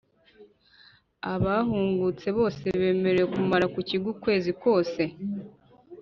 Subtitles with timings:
[1.33, 5.01] Abahungutse bose bemerewe kumara mu kigo ukwezi kose